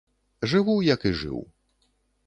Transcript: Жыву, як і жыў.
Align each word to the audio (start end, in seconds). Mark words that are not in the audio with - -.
Жыву, 0.53 0.77
як 0.87 1.05
і 1.11 1.15
жыў. 1.21 1.39